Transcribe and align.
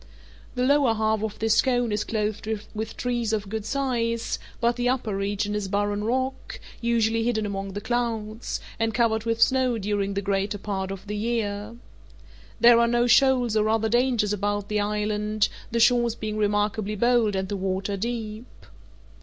The 0.55 0.63
lower 0.63 0.95
half 0.95 1.21
of 1.21 1.37
this 1.37 1.61
cone 1.61 1.91
is 1.91 2.03
clothed 2.03 2.47
with 2.73 2.97
trees 2.97 3.33
of 3.33 3.49
good 3.49 3.65
size, 3.67 4.39
but 4.59 4.75
the 4.75 4.89
upper 4.89 5.15
region 5.15 5.53
is 5.53 5.67
barren 5.67 6.03
rock, 6.03 6.59
usually 6.81 7.23
hidden 7.23 7.45
among 7.45 7.73
the 7.73 7.81
clouds, 7.81 8.59
and 8.79 8.95
covered 8.95 9.25
with 9.25 9.39
snow 9.39 9.77
during 9.77 10.15
the 10.15 10.21
greater 10.23 10.57
part 10.57 10.89
of 10.89 11.05
the 11.05 11.15
year. 11.15 11.75
There 12.59 12.79
are 12.79 12.87
no 12.87 13.05
shoals 13.05 13.55
or 13.55 13.69
other 13.69 13.89
dangers 13.89 14.33
about 14.33 14.69
the 14.69 14.79
island, 14.79 15.49
the 15.69 15.79
shores 15.79 16.15
being 16.15 16.35
remarkably 16.35 16.95
bold 16.95 17.35
and 17.35 17.47
the 17.47 17.55
water 17.55 17.95
deep. 17.95 18.65